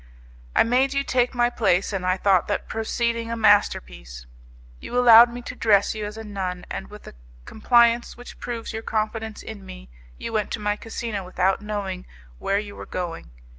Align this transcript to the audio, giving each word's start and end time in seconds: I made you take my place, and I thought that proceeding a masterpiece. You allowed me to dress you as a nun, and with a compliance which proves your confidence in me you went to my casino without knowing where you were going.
I 0.55 0.63
made 0.63 0.95
you 0.95 1.03
take 1.03 1.35
my 1.35 1.51
place, 1.51 1.93
and 1.93 2.03
I 2.07 2.17
thought 2.17 2.47
that 2.47 2.67
proceeding 2.67 3.29
a 3.29 3.37
masterpiece. 3.37 4.25
You 4.79 4.97
allowed 4.97 5.31
me 5.31 5.43
to 5.43 5.53
dress 5.55 5.93
you 5.93 6.07
as 6.07 6.17
a 6.17 6.23
nun, 6.23 6.65
and 6.71 6.87
with 6.89 7.05
a 7.05 7.13
compliance 7.45 8.17
which 8.17 8.39
proves 8.39 8.73
your 8.73 8.81
confidence 8.81 9.43
in 9.43 9.63
me 9.63 9.89
you 10.17 10.33
went 10.33 10.49
to 10.53 10.59
my 10.59 10.75
casino 10.75 11.23
without 11.23 11.61
knowing 11.61 12.07
where 12.39 12.57
you 12.57 12.75
were 12.75 12.87
going. 12.87 13.29